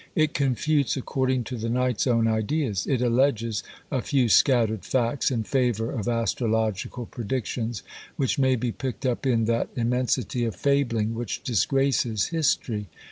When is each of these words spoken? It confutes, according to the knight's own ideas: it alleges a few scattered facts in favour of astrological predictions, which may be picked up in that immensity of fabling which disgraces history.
It 0.15 0.33
confutes, 0.33 0.97
according 0.97 1.43
to 1.43 1.57
the 1.57 1.69
knight's 1.69 2.07
own 2.07 2.27
ideas: 2.27 2.87
it 2.87 3.03
alleges 3.03 3.61
a 3.91 4.01
few 4.01 4.29
scattered 4.29 4.83
facts 4.83 5.29
in 5.29 5.43
favour 5.43 5.91
of 5.91 6.07
astrological 6.07 7.05
predictions, 7.05 7.83
which 8.15 8.39
may 8.39 8.55
be 8.55 8.71
picked 8.71 9.05
up 9.05 9.27
in 9.27 9.45
that 9.45 9.69
immensity 9.75 10.43
of 10.43 10.55
fabling 10.55 11.13
which 11.13 11.43
disgraces 11.43 12.29
history. 12.29 12.87